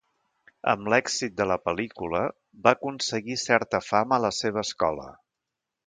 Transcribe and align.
Amb 0.71 0.89
l'èxit 0.93 1.35
de 1.41 1.45
la 1.51 1.57
pel·lícula, 1.67 2.23
va 2.65 2.75
aconseguir 2.79 3.39
certa 3.45 3.83
fama 3.93 4.19
a 4.19 4.23
la 4.29 4.37
seva 4.43 4.65
escola. 4.69 5.11